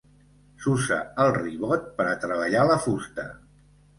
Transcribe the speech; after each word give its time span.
S'usa 0.63 0.95
el 1.25 1.29
ribot 1.35 1.85
per 1.99 2.07
a 2.13 2.17
treballar 2.25 2.63
la 2.71 2.81
fusta. 2.87 3.29